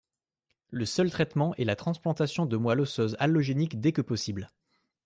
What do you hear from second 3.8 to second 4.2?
que